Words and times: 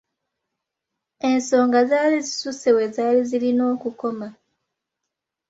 Ensonga 1.29 1.79
zaali 1.89 2.17
zisusse 2.27 2.69
we 2.75 2.83
zaali 2.95 3.21
zirina 3.29 3.63
okukoma. 3.73 4.27